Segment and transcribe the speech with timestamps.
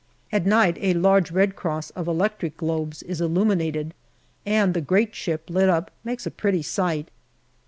[0.31, 3.93] At night a large red cross of electric globes is illuminated,
[4.47, 7.11] and the great ship, lit up, makes a pretty sight.